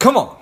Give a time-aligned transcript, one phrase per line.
[0.00, 0.34] Come on.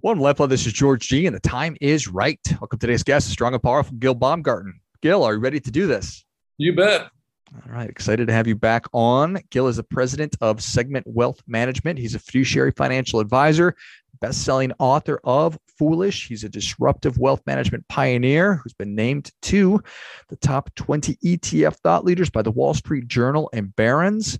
[0.00, 2.40] One Lepla, this is George G, and the time is right.
[2.52, 4.80] Welcome to today's guest, strong and powerful Gil Baumgarten.
[5.02, 6.24] Gil, are you ready to do this?
[6.56, 7.10] You bet.
[7.54, 9.40] All right, excited to have you back on.
[9.50, 11.98] Gil is the president of Segment Wealth Management.
[11.98, 13.76] He's a fiduciary financial advisor,
[14.22, 16.28] best-selling author of Foolish.
[16.28, 19.82] He's a disruptive wealth management pioneer who's been named to
[20.28, 24.38] the top 20 ETF thought leaders by the Wall Street Journal and Barron's.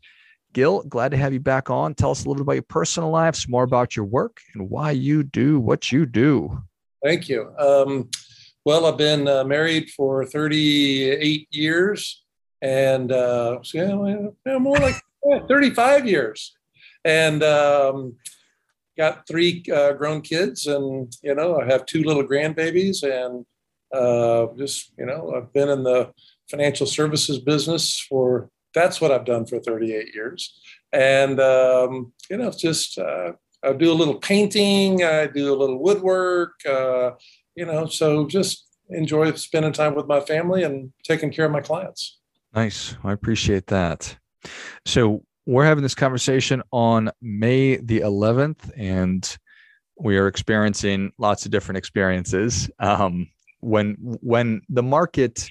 [0.52, 1.94] Gil, glad to have you back on.
[1.94, 4.70] Tell us a little bit about your personal life, some more about your work, and
[4.70, 6.62] why you do what you do.
[7.04, 7.52] Thank you.
[7.58, 8.08] Um,
[8.64, 12.24] well, I've been uh, married for 38 years,
[12.62, 14.96] and uh, yeah, more like
[15.48, 16.56] 35 years,
[17.04, 18.16] and um,
[18.96, 23.44] got three uh, grown kids, and you know, I have two little grandbabies, and
[23.92, 26.12] uh, just you know, I've been in the
[26.50, 30.60] financial services business for that's what I've done for 38 years.
[30.92, 33.32] And, um, you know, just, uh,
[33.64, 37.12] I do a little painting, I do a little woodwork, uh,
[37.56, 41.62] you know, so just enjoy spending time with my family and taking care of my
[41.62, 42.18] clients.
[42.54, 42.96] Nice.
[43.02, 44.16] I appreciate that.
[44.84, 49.38] So we're having this conversation on May the 11th, and
[49.98, 52.68] we are experiencing lots of different experiences.
[52.78, 53.28] Um,
[53.60, 55.50] when when the market,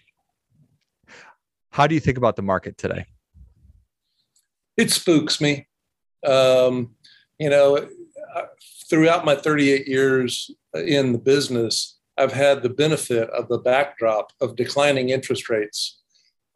[1.72, 3.06] how do you think about the market today?
[4.78, 5.68] it spooks me.
[6.26, 6.96] Um,
[7.40, 7.88] you know,
[8.90, 14.56] throughout my 38 years in the business, I've had the benefit of the backdrop of
[14.56, 16.02] declining interest rates.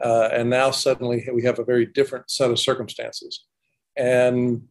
[0.04, 3.46] Uh, and now suddenly we have a very different set of circumstances.
[3.98, 4.64] And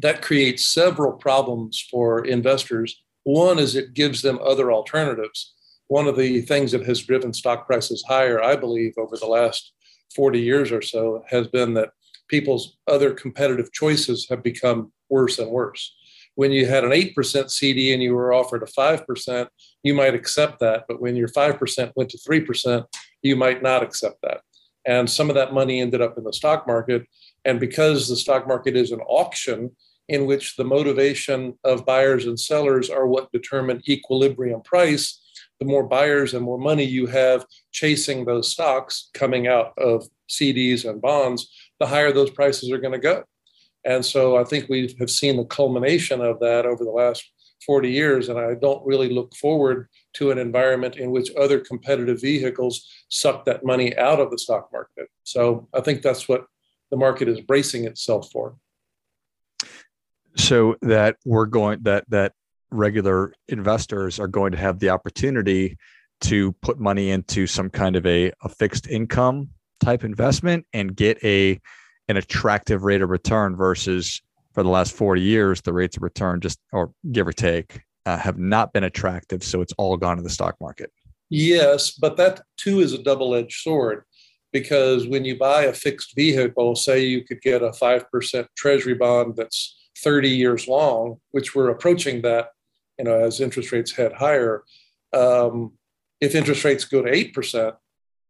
[0.00, 3.02] that creates several problems for investors.
[3.24, 5.54] One is it gives them other alternatives.
[5.88, 9.72] One of the things that has driven stock prices higher, I believe, over the last
[10.14, 11.90] 40 years or so has been that
[12.28, 15.94] people's other competitive choices have become worse and worse.
[16.34, 19.48] When you had an 8% CD and you were offered a 5%,
[19.82, 20.84] you might accept that.
[20.86, 22.84] But when your 5% went to 3%,
[23.22, 24.40] you might not accept that.
[24.86, 27.06] And some of that money ended up in the stock market.
[27.44, 29.72] And because the stock market is an auction
[30.08, 35.20] in which the motivation of buyers and sellers are what determine equilibrium price,
[35.58, 40.88] the more buyers and more money you have chasing those stocks coming out of CDs
[40.88, 43.24] and bonds, the higher those prices are going to go.
[43.86, 47.24] And so I think we have seen the culmination of that over the last
[47.64, 48.28] 40 years.
[48.28, 53.44] And I don't really look forward to an environment in which other competitive vehicles suck
[53.44, 55.08] that money out of the stock market.
[55.22, 56.46] So I think that's what
[56.90, 58.56] the market is bracing itself for.
[60.36, 62.32] So that we're going that that
[62.70, 65.78] regular investors are going to have the opportunity
[66.22, 71.22] to put money into some kind of a, a fixed income type investment and get
[71.24, 71.60] a
[72.08, 74.22] an attractive rate of return versus
[74.52, 78.16] for the last 40 years the rates of return just or give or take uh,
[78.16, 80.92] have not been attractive so it's all gone to the stock market.
[81.30, 84.04] Yes but that too is a double-edged sword
[84.52, 89.36] because when you buy a fixed vehicle say you could get a 5% treasury bond
[89.36, 92.50] that's 30 years long which we're approaching that
[92.98, 94.62] you know as interest rates head higher
[95.12, 95.72] um,
[96.20, 97.74] if interest rates go to 8%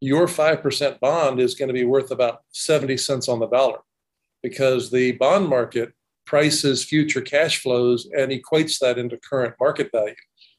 [0.01, 3.79] your 5% bond is going to be worth about 70 cents on the dollar
[4.43, 5.93] because the bond market
[6.27, 10.15] prices future cash flows and equates that into current market value.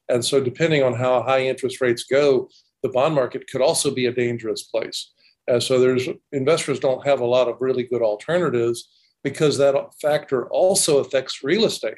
[0.10, 2.50] And so, depending on how high interest rates go,
[2.82, 5.12] the bond market could also be a dangerous place.
[5.48, 8.90] And so, there's investors don't have a lot of really good alternatives
[9.24, 11.98] because that factor also affects real estate.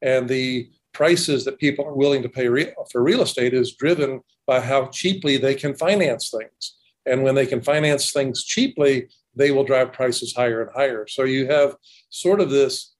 [0.00, 2.48] And the prices that people are willing to pay
[2.90, 6.76] for real estate is driven by how cheaply they can finance things.
[7.06, 11.06] And when they can finance things cheaply, they will drive prices higher and higher.
[11.08, 11.76] So you have
[12.10, 12.94] sort of this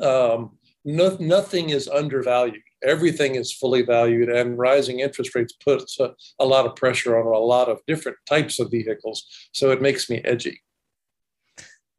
[0.00, 2.62] um, no, nothing is undervalued.
[2.82, 7.26] Everything is fully valued, and rising interest rates puts a, a, lot of pressure on
[7.26, 9.26] a lot of different types of vehicles.
[9.52, 10.62] So it makes me edgy,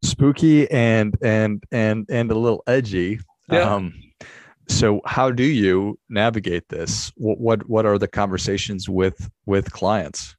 [0.04, 3.20] spooky, and and and and a little edgy.
[3.52, 3.60] Yeah.
[3.60, 3.94] Um,
[4.68, 7.12] so how do you navigate this?
[7.16, 10.36] What what what are the conversations with with clients?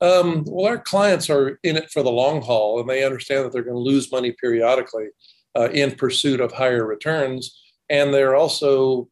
[0.00, 3.52] Um, well, our clients are in it for the long haul, and they understand that
[3.52, 5.08] they're going to lose money periodically
[5.56, 7.60] uh, in pursuit of higher returns.
[7.90, 9.08] And they're also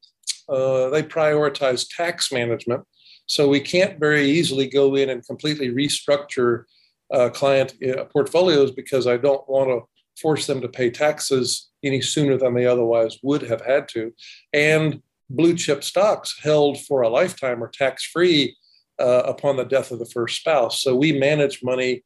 [0.49, 2.85] uh, they prioritize tax management,
[3.27, 6.65] so we can't very easily go in and completely restructure
[7.13, 9.83] uh, client uh, portfolios because I don't want to
[10.21, 14.13] force them to pay taxes any sooner than they otherwise would have had to.
[14.53, 18.57] And blue chip stocks held for a lifetime are tax free
[18.99, 20.83] uh, upon the death of the first spouse.
[20.83, 22.03] So we manage money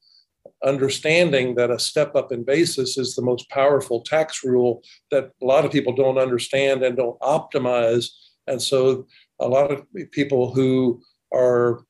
[0.64, 5.44] understanding that a step up in basis is the most powerful tax rule that a
[5.44, 8.08] lot of people don't understand and don't optimize.
[8.46, 9.06] And so
[9.38, 11.02] a lot of people who
[11.32, 11.84] are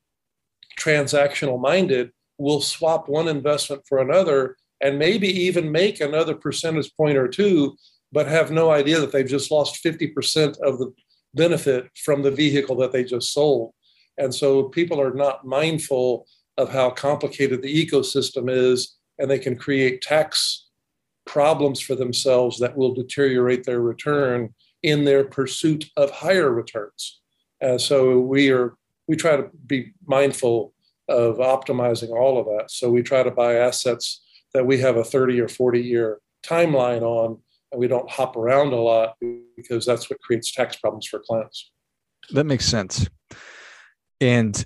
[0.79, 7.17] transactional minded will swap one investment for another and maybe even make another percentage point
[7.17, 7.75] or two,
[8.11, 10.91] but have no idea that they've just lost 50% of the
[11.33, 13.73] benefit from the vehicle that they just sold.
[14.21, 19.55] And so people are not mindful of how complicated the ecosystem is, and they can
[19.55, 20.67] create tax
[21.25, 24.53] problems for themselves that will deteriorate their return
[24.83, 27.19] in their pursuit of higher returns.
[27.77, 28.75] So we are
[29.07, 30.73] we try to be mindful
[31.09, 32.69] of optimizing all of that.
[32.69, 37.01] So we try to buy assets that we have a 30 or 40 year timeline
[37.01, 37.39] on,
[37.71, 39.17] and we don't hop around a lot
[39.57, 41.71] because that's what creates tax problems for clients.
[42.31, 43.07] That makes sense.
[44.21, 44.63] And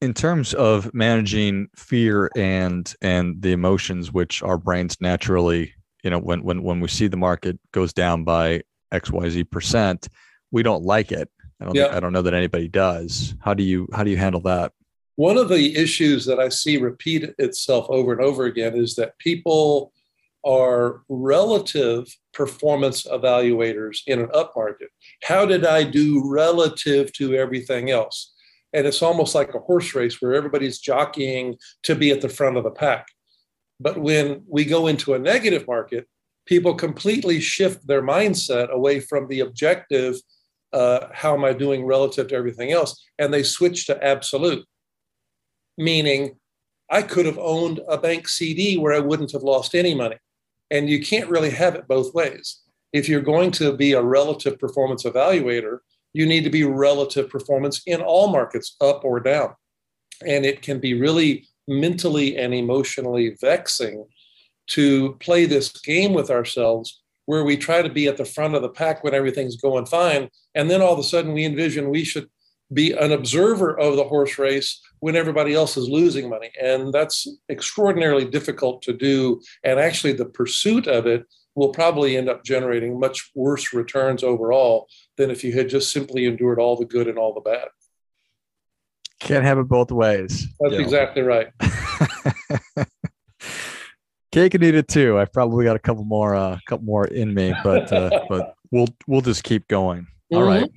[0.00, 5.72] in terms of managing fear and and the emotions which our brains naturally
[6.02, 8.60] you know when when when we see the market goes down by
[8.92, 10.08] xyz percent
[10.50, 11.28] we don't like it.
[11.60, 11.84] I don't yeah.
[11.84, 13.34] think, i don't know that anybody does.
[13.40, 14.72] How do you how do you handle that?
[15.16, 19.18] One of the issues that i see repeat itself over and over again is that
[19.18, 19.92] people
[20.44, 24.90] are relative performance evaluators in an up market
[25.22, 28.33] how did i do relative to everything else
[28.74, 32.56] and it's almost like a horse race where everybody's jockeying to be at the front
[32.56, 33.06] of the pack.
[33.80, 36.06] But when we go into a negative market,
[36.44, 40.16] people completely shift their mindset away from the objective
[40.74, 43.00] uh, how am I doing relative to everything else?
[43.18, 44.66] And they switch to absolute,
[45.78, 46.36] meaning
[46.90, 50.16] I could have owned a bank CD where I wouldn't have lost any money.
[50.72, 52.60] And you can't really have it both ways.
[52.92, 55.78] If you're going to be a relative performance evaluator,
[56.14, 59.54] you need to be relative performance in all markets, up or down.
[60.26, 64.06] And it can be really mentally and emotionally vexing
[64.68, 68.62] to play this game with ourselves where we try to be at the front of
[68.62, 70.28] the pack when everything's going fine.
[70.54, 72.28] And then all of a sudden we envision we should
[72.72, 76.50] be an observer of the horse race when everybody else is losing money.
[76.60, 79.40] And that's extraordinarily difficult to do.
[79.64, 84.88] And actually, the pursuit of it will probably end up generating much worse returns overall
[85.16, 87.68] than if you had just simply endured all the good and all the bad.
[89.20, 90.48] Can't have it both ways.
[90.60, 91.48] That's exactly right.
[94.32, 95.18] Cake and eat it too.
[95.18, 98.54] I've probably got a couple more, a uh, couple more in me, but uh, but
[98.72, 100.00] we'll we'll just keep going.
[100.02, 100.36] Mm-hmm.
[100.36, 100.68] All right.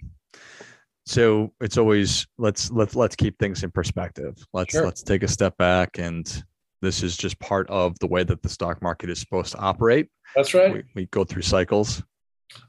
[1.07, 4.37] So it's always let's let's let's keep things in perspective.
[4.53, 4.85] Let's sure.
[4.85, 6.43] let's take a step back and
[6.81, 10.09] this is just part of the way that the stock market is supposed to operate.
[10.35, 10.73] That's right.
[10.73, 12.03] We, we, go through cycles.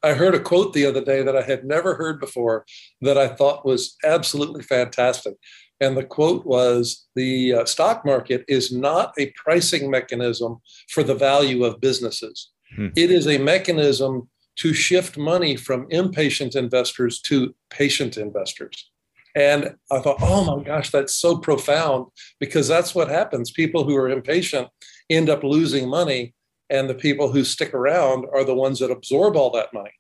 [0.03, 2.65] I heard a quote the other day that I had never heard before
[3.01, 5.35] that I thought was absolutely fantastic.
[5.81, 10.59] And the quote was The uh, stock market is not a pricing mechanism
[10.89, 12.89] for the value of businesses, hmm.
[12.97, 18.91] it is a mechanism to shift money from impatient investors to patient investors.
[19.35, 22.07] And I thought, oh my gosh, that's so profound
[22.41, 23.53] because that's what happens.
[23.53, 24.69] People who are impatient
[25.09, 26.35] end up losing money,
[26.71, 29.93] and the people who stick around are the ones that absorb all that money.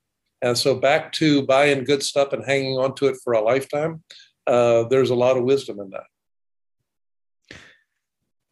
[0.42, 4.02] And so, back to buying good stuff and hanging on to it for a lifetime,
[4.46, 7.58] uh, there's a lot of wisdom in that.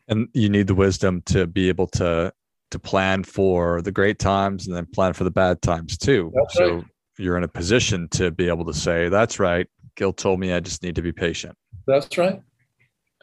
[0.08, 2.32] And you need the wisdom to be able to
[2.72, 6.32] to plan for the great times and then plan for the bad times too.
[6.34, 6.84] That's so right.
[7.18, 9.68] you're in a position to be able to say, "That's right.
[9.96, 11.56] Gil told me I just need to be patient.
[11.86, 12.42] That's right.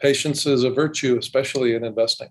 [0.00, 2.28] Patience is a virtue, especially in investing.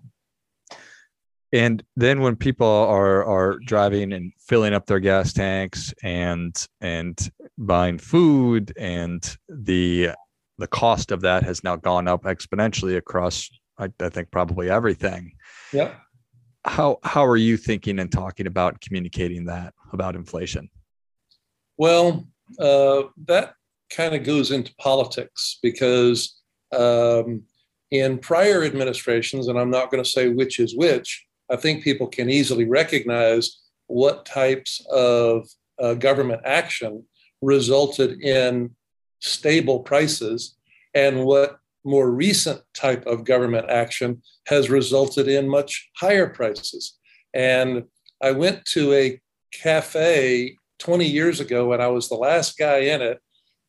[1.54, 7.16] And then when people are are driving and filling up their gas tanks and and
[7.56, 10.10] buying food and the
[10.58, 15.32] the cost of that has now gone up exponentially across I, I think probably everything.
[15.72, 15.94] Yeah.
[16.64, 20.68] How how are you thinking and talking about communicating that about inflation?
[21.78, 22.26] Well,
[22.58, 23.54] uh, that
[23.90, 26.40] kind of goes into politics because
[26.76, 27.42] um,
[27.92, 32.06] in prior administrations, and I'm not going to say which is which, I think people
[32.06, 35.48] can easily recognize what types of
[35.80, 37.04] uh, government action
[37.42, 38.74] resulted in
[39.20, 40.56] stable prices
[40.94, 46.98] and what more recent type of government action has resulted in much higher prices.
[47.34, 47.84] And
[48.22, 49.20] I went to a
[49.52, 53.20] cafe 20 years ago and I was the last guy in it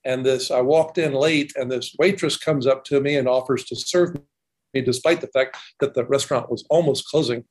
[0.05, 3.65] and this i walked in late and this waitress comes up to me and offers
[3.65, 4.15] to serve
[4.73, 7.43] me despite the fact that the restaurant was almost closing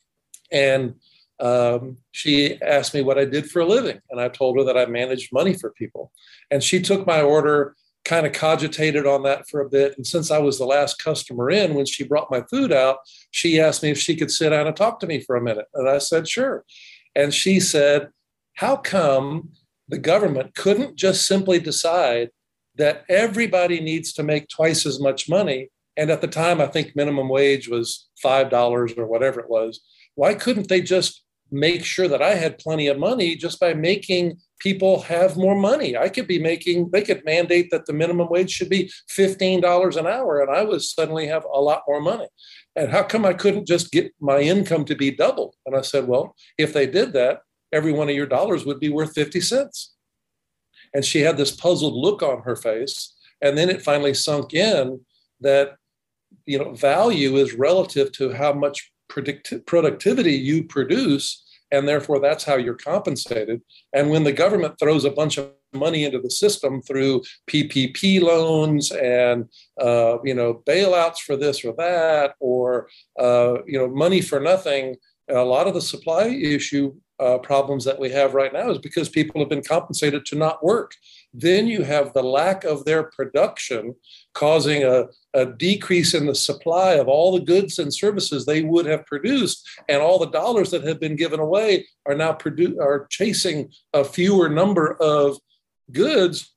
[0.54, 0.94] and
[1.40, 4.78] um, she asked me what i did for a living and i told her that
[4.78, 6.12] i managed money for people
[6.50, 9.96] and she took my order kind of cogitated on that for a bit.
[9.96, 12.98] And since I was the last customer in, when she brought my food out,
[13.30, 15.66] she asked me if she could sit down and talk to me for a minute.
[15.74, 16.64] And I said, sure.
[17.14, 18.08] And she said,
[18.54, 19.50] How come
[19.88, 22.30] the government couldn't just simply decide
[22.76, 25.70] that everybody needs to make twice as much money?
[25.96, 29.80] And at the time, I think minimum wage was $5 or whatever it was.
[30.14, 34.38] Why couldn't they just make sure that I had plenty of money just by making
[34.58, 35.96] people have more money.
[35.96, 40.06] I could be making, they could mandate that the minimum wage should be $15 an
[40.06, 42.26] hour, and I would suddenly have a lot more money.
[42.76, 45.54] And how come I couldn't just get my income to be doubled?
[45.66, 47.40] And I said, well, if they did that,
[47.72, 49.94] every one of your dollars would be worth 50 cents.
[50.92, 53.14] And she had this puzzled look on her face.
[53.42, 55.00] And then it finally sunk in
[55.40, 55.76] that,
[56.46, 58.92] you know, value is relative to how much
[59.66, 61.44] productivity you produce
[61.74, 63.60] and therefore that's how you're compensated.
[63.92, 68.92] And when the government throws a bunch of money into the system through PPP loans
[68.92, 69.48] and
[69.80, 74.96] uh, you know bailouts for this or that, or uh, you know money for nothing,
[75.28, 79.08] a lot of the supply issue uh, problems that we have right now is because
[79.08, 80.92] people have been compensated to not work.
[81.32, 83.94] Then you have the lack of their production
[84.34, 88.86] causing a, a decrease in the supply of all the goods and services they would
[88.86, 93.06] have produced, and all the dollars that have been given away are now produ- are
[93.10, 95.38] chasing a fewer number of
[95.92, 96.52] goods.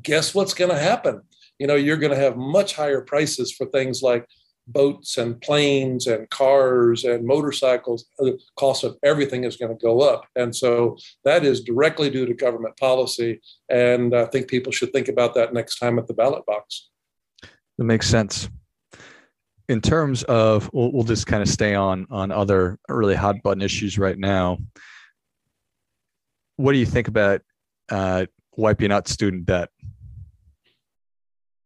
[0.00, 1.22] Guess what's going to happen?
[1.58, 4.26] You know, you're going to have much higher prices for things like
[4.68, 10.00] boats and planes and cars and motorcycles, the cost of everything is going to go
[10.00, 10.26] up.
[10.36, 13.40] And so that is directly due to government policy.
[13.68, 16.90] And I think people should think about that next time at the ballot box.
[17.78, 18.50] That makes sense.
[19.68, 23.62] In terms of, we'll, we'll just kind of stay on on other really hot button
[23.62, 24.58] issues right now.
[26.56, 27.42] What do you think about
[27.88, 29.68] uh, wiping out student debt?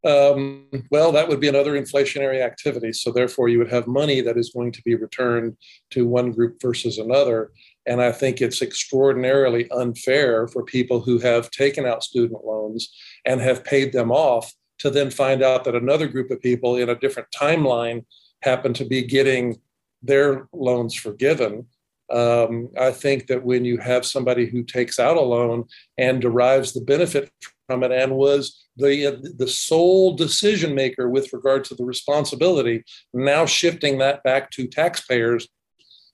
[0.04, 2.92] Um, well, that would be another inflationary activity.
[2.92, 5.56] So, therefore, you would have money that is going to be returned
[5.90, 7.52] to one group versus another.
[7.86, 12.92] And I think it's extraordinarily unfair for people who have taken out student loans
[13.24, 16.88] and have paid them off to then find out that another group of people in
[16.88, 18.04] a different timeline
[18.42, 19.56] happen to be getting
[20.02, 21.66] their loans forgiven.
[22.12, 26.72] Um, I think that when you have somebody who takes out a loan and derives
[26.72, 27.30] the benefit
[27.68, 33.46] from it and was the the sole decision maker with regard to the responsibility now
[33.46, 35.46] shifting that back to taxpayers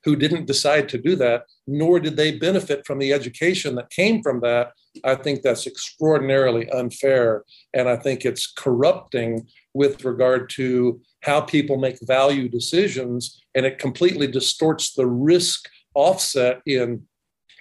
[0.05, 4.23] who didn't decide to do that nor did they benefit from the education that came
[4.23, 4.73] from that
[5.05, 11.77] i think that's extraordinarily unfair and i think it's corrupting with regard to how people
[11.77, 17.03] make value decisions and it completely distorts the risk offset in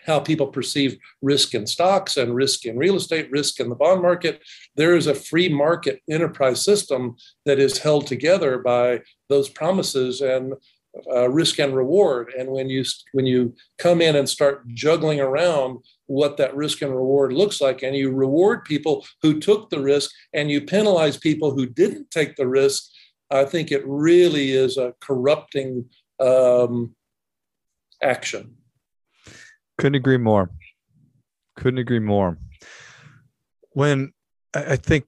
[0.08, 4.01] how people perceive risk in stocks and risk in real estate, risk in the bond
[4.01, 4.41] market.
[4.75, 10.53] There is a free market enterprise system that is held together by those promises and
[11.11, 12.33] uh, risk and reward.
[12.37, 16.95] And when you when you come in and start juggling around what that risk and
[16.95, 21.51] reward looks like, and you reward people who took the risk, and you penalize people
[21.51, 22.83] who didn't take the risk,
[23.29, 25.89] I think it really is a corrupting
[26.19, 26.95] um,
[28.01, 28.55] action.
[29.77, 30.49] Couldn't agree more.
[31.55, 32.37] Couldn't agree more.
[33.71, 34.13] When
[34.53, 35.05] I think,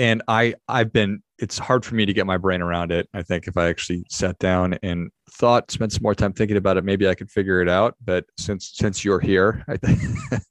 [0.00, 1.22] and I I've been.
[1.38, 3.08] It's hard for me to get my brain around it.
[3.14, 6.76] I think if I actually sat down and thought, spent some more time thinking about
[6.76, 7.96] it, maybe I could figure it out.
[8.02, 10.00] But since since you're here, I think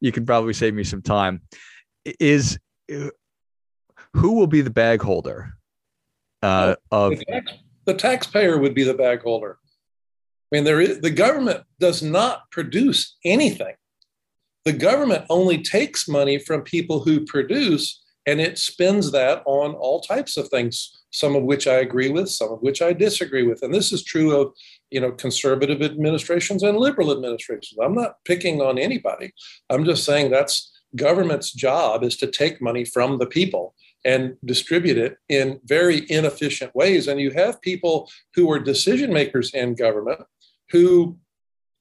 [0.00, 1.40] you can probably save me some time.
[2.04, 2.58] Is
[4.14, 5.54] who will be the bag holder
[6.42, 7.52] uh, of the, tax,
[7.86, 9.58] the taxpayer would be the bag holder.
[10.52, 13.74] I mean, there is, the government does not produce anything.
[14.64, 20.02] The government only takes money from people who produce and it spends that on all
[20.02, 23.62] types of things, some of which I agree with, some of which I disagree with.
[23.62, 24.52] And this is true of
[24.90, 27.78] you know conservative administrations and liberal administrations.
[27.82, 29.32] I'm not picking on anybody.
[29.70, 34.98] I'm just saying that's government's job is to take money from the people and distribute
[34.98, 37.08] it in very inefficient ways.
[37.08, 40.20] And you have people who are decision makers in government
[40.70, 41.16] who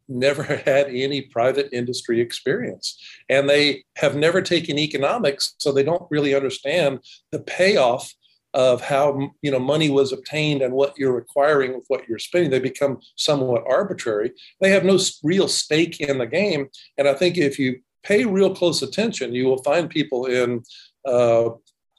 [0.07, 2.97] never had any private industry experience.
[3.29, 6.99] And they have never taken economics so they don't really understand
[7.31, 8.13] the payoff
[8.53, 12.49] of how you know money was obtained and what you're requiring with what you're spending.
[12.49, 14.31] They become somewhat arbitrary.
[14.61, 16.69] They have no real stake in the game.
[16.97, 20.63] And i think if you pay real close attention you will find people in
[21.05, 21.49] uh,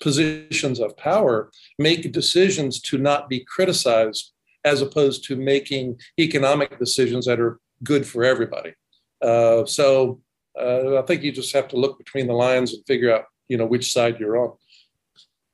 [0.01, 4.33] positions of power make decisions to not be criticized
[4.65, 8.75] as opposed to making economic decisions that are good for everybody.
[9.23, 10.21] Uh, so
[10.59, 13.57] uh, I think you just have to look between the lines and figure out, you
[13.57, 14.57] know, which side you're on.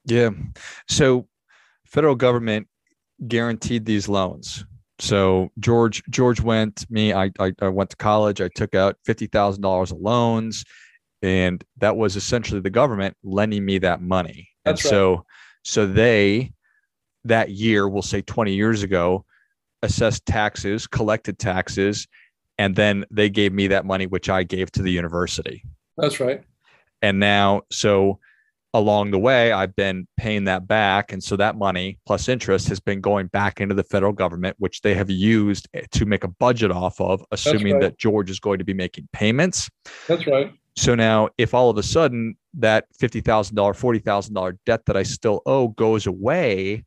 [0.06, 0.30] Yeah.
[0.88, 1.26] So
[1.86, 2.68] federal government
[3.26, 4.64] guaranteed these loans.
[4.98, 8.40] So George George went me I I, I went to college.
[8.40, 10.64] I took out fifty thousand dollars of loans,
[11.22, 14.48] and that was essentially the government lending me that money.
[14.64, 14.96] That's and right.
[14.96, 15.26] so
[15.64, 16.52] so they
[17.24, 19.24] that year, we'll say twenty years ago,
[19.84, 22.06] assessed taxes, collected taxes,
[22.58, 25.64] and then they gave me that money, which I gave to the university.
[25.96, 26.42] That's right.
[27.02, 28.18] And now, so
[28.72, 31.12] along the way, I've been paying that back.
[31.12, 34.80] And so that money plus interest has been going back into the federal government, which
[34.82, 37.82] they have used eh, to make a budget off of, assuming right.
[37.82, 39.70] that George is going to be making payments.
[40.08, 40.52] That's right.
[40.76, 45.68] So now, if all of a sudden that $50,000, $40,000 debt that I still owe
[45.68, 46.84] goes away,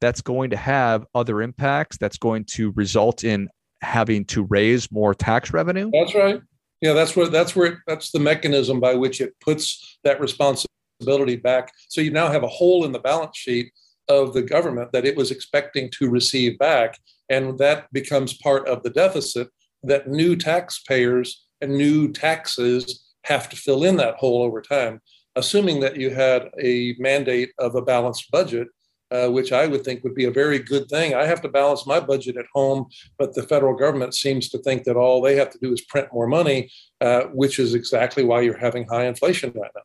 [0.00, 1.96] that's going to have other impacts.
[1.96, 3.48] That's going to result in
[3.80, 5.90] having to raise more tax revenue.
[5.92, 6.40] That's right.
[6.80, 11.72] Yeah, that's where that's where that's the mechanism by which it puts that responsibility back.
[11.88, 13.72] So you now have a hole in the balance sheet
[14.08, 16.98] of the government that it was expecting to receive back,
[17.30, 19.48] and that becomes part of the deficit
[19.82, 25.00] that new taxpayers and new taxes have to fill in that hole over time.
[25.36, 28.68] Assuming that you had a mandate of a balanced budget,
[29.14, 31.14] uh, which I would think would be a very good thing.
[31.14, 34.82] I have to balance my budget at home, but the federal government seems to think
[34.84, 38.40] that all they have to do is print more money, uh, which is exactly why
[38.40, 39.82] you're having high inflation right now.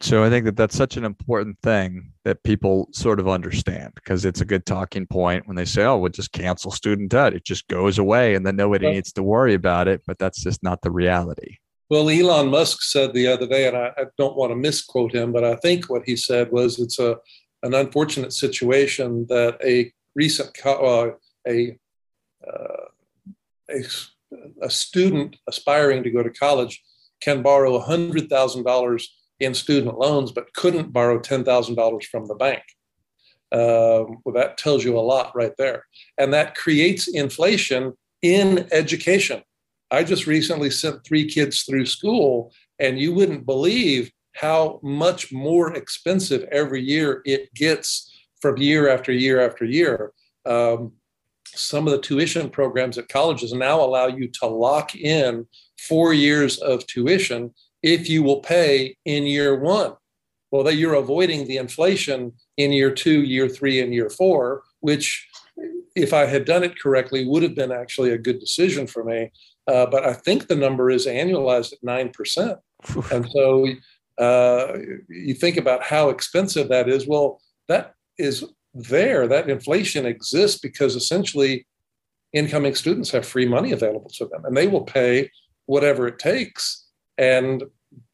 [0.00, 4.24] So I think that that's such an important thing that people sort of understand because
[4.24, 7.44] it's a good talking point when they say, "Oh, we'll just cancel student debt; it
[7.44, 10.82] just goes away, and then nobody needs to worry about it." But that's just not
[10.82, 11.58] the reality.
[11.92, 15.30] Well, Elon Musk said the other day, and I, I don't want to misquote him,
[15.30, 17.18] but I think what he said was it's a
[17.62, 21.10] an unfortunate situation that a recent uh,
[21.46, 21.76] a,
[22.48, 22.84] uh,
[23.70, 23.82] a
[24.62, 26.82] a student aspiring to go to college
[27.20, 32.24] can borrow hundred thousand dollars in student loans, but couldn't borrow ten thousand dollars from
[32.26, 32.62] the bank.
[33.52, 35.84] Um, well, that tells you a lot right there,
[36.16, 39.42] and that creates inflation in education.
[39.92, 45.74] I just recently sent three kids through school, and you wouldn't believe how much more
[45.74, 50.12] expensive every year it gets from year after year after year.
[50.46, 50.92] Um,
[51.44, 55.46] some of the tuition programs at colleges now allow you to lock in
[55.78, 57.52] four years of tuition
[57.82, 59.92] if you will pay in year one.
[60.50, 65.28] Well, that you're avoiding the inflation in year two, year three, and year four, which,
[65.94, 69.30] if I had done it correctly, would have been actually a good decision for me.
[69.66, 72.56] Uh, but I think the number is annualized at 9%.
[73.12, 73.66] And so
[74.18, 77.06] uh, you think about how expensive that is.
[77.06, 78.44] Well, that is
[78.74, 79.26] there.
[79.28, 81.66] That inflation exists because essentially
[82.32, 85.30] incoming students have free money available to them and they will pay
[85.66, 86.86] whatever it takes.
[87.18, 87.62] And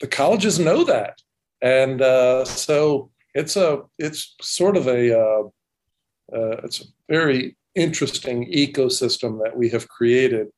[0.01, 1.19] the colleges know that.
[1.63, 5.43] And uh, so it's a it's sort of a uh,
[6.33, 10.49] uh, it's a very interesting ecosystem that we have created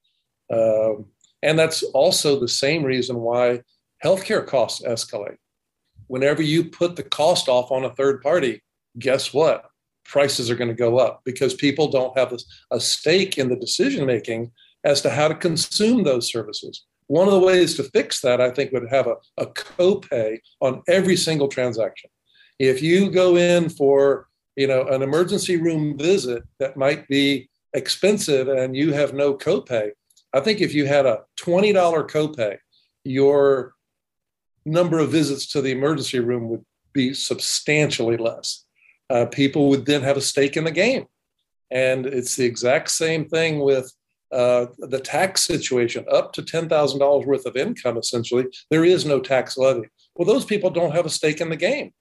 [0.53, 1.07] um,
[1.43, 3.63] and that's also the same reason why
[4.05, 5.37] healthcare costs escalate.
[6.07, 8.63] Whenever you put the cost off on a third party,
[8.99, 9.67] guess what?
[10.05, 12.39] Prices are going to go up because people don't have a,
[12.73, 14.51] a stake in the decision making
[14.85, 16.85] as to how to consume those services.
[17.07, 20.83] One of the ways to fix that, I think, would have a, a copay on
[20.89, 22.11] every single transaction.
[22.59, 28.49] If you go in for you know an emergency room visit that might be expensive
[28.49, 29.91] and you have no copay,
[30.33, 31.75] I think if you had a $20
[32.09, 32.59] copay,
[33.05, 33.75] your
[34.65, 38.65] number of visits to the emergency room would be substantially less.
[39.09, 41.07] Uh, people would then have a stake in the game.
[41.71, 43.93] And it's the exact same thing with
[44.33, 48.47] uh, the tax situation up to $10,000 worth of income, essentially.
[48.71, 49.89] There is no tax levy.
[50.15, 51.93] Well, those people don't have a stake in the game.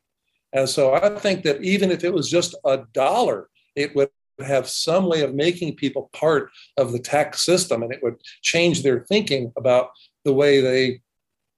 [0.53, 4.09] And so I think that even if it was just a dollar, it would
[4.41, 8.83] have some way of making people part of the tax system and it would change
[8.83, 9.91] their thinking about
[10.25, 11.01] the way they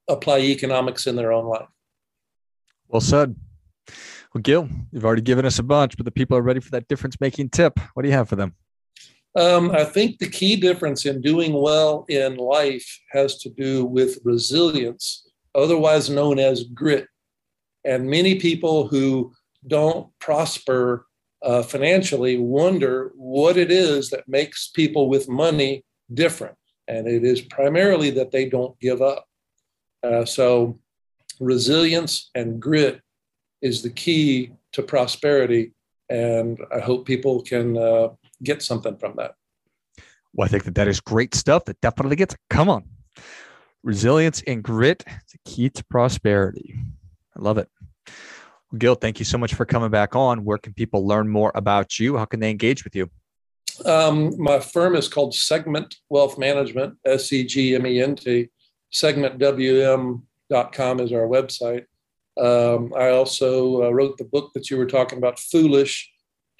[0.08, 1.68] apply economics in their own life.
[2.88, 3.36] Well said.
[4.34, 6.88] Well, Gil, you've already given us a bunch, but the people are ready for that
[6.88, 7.78] difference making tip.
[7.94, 8.54] What do you have for them?
[9.34, 14.18] Um, I think the key difference in doing well in life has to do with
[14.24, 17.06] resilience, otherwise known as grit.
[17.84, 19.32] And many people who
[19.66, 21.06] don't prosper
[21.44, 26.56] uh, financially wonder what it is that makes people with money different.
[26.88, 29.26] And it is primarily that they don't give up.
[30.02, 30.78] Uh, so,
[31.40, 33.00] resilience and grit
[33.60, 35.72] is the key to prosperity.
[36.10, 38.08] And I hope people can uh,
[38.42, 39.34] get something from that.
[40.34, 41.64] Well, I think that that is great stuff.
[41.66, 42.34] That definitely gets.
[42.50, 42.84] Come on,
[43.82, 46.74] resilience and grit is the key to prosperity.
[47.36, 47.68] I love it.
[48.78, 50.44] Gil, thank you so much for coming back on.
[50.44, 52.16] Where can people learn more about you?
[52.16, 53.10] How can they engage with you?
[53.84, 58.48] Um, my firm is called Segment Wealth Management, S E G M E N T.
[58.92, 61.84] SegmentWM.com is our website.
[62.40, 66.10] Um, I also uh, wrote the book that you were talking about, Foolish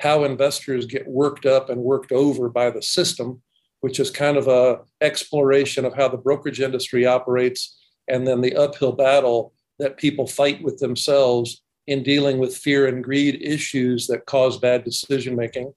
[0.01, 3.43] How Investors Get Worked Up and Worked Over by the System,
[3.81, 8.57] which is kind of a exploration of how the brokerage industry operates and then the
[8.57, 14.27] uphill battle that people fight with themselves in dealing with fear and greed issues that
[14.27, 15.73] cause bad decision making.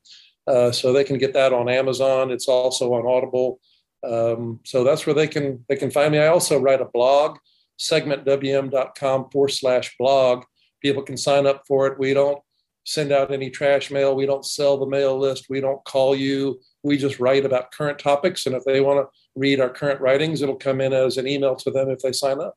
[0.47, 2.31] Uh, so they can get that on Amazon.
[2.31, 3.59] It's also on Audible.
[4.03, 6.19] Um, so that's where they can they can find me.
[6.19, 7.37] I also write a blog,
[7.79, 10.43] segmentwm.com forward slash blog.
[10.81, 11.97] People can sign up for it.
[11.97, 12.39] We don't
[12.85, 14.15] send out any trash mail.
[14.15, 15.47] We don't sell the mail list.
[15.49, 16.59] We don't call you.
[16.83, 18.45] We just write about current topics.
[18.45, 21.55] And if they want to read our current writings, it'll come in as an email
[21.55, 22.55] to them if they sign up.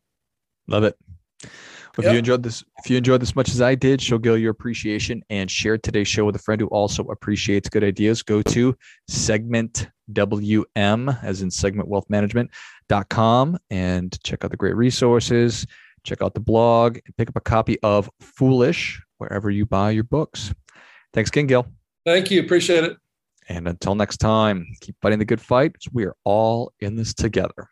[0.66, 0.98] Love it.
[1.98, 2.12] If yep.
[2.12, 5.20] you enjoyed this, if you enjoyed this much as I did, show Gil your appreciation
[5.30, 8.22] and share today's show with a friend who also appreciates good ideas.
[8.22, 8.76] Go to
[9.08, 15.66] segment WM as in segment wealth management.com and check out the great resources.
[16.04, 20.04] Check out the blog and pick up a copy of Foolish wherever you buy your
[20.04, 20.54] books.
[21.12, 21.66] Thanks again, Gil.
[22.06, 22.40] Thank you.
[22.40, 22.96] Appreciate it.
[23.48, 25.74] And until next time, keep fighting the good fight.
[25.92, 27.68] We are all in this together.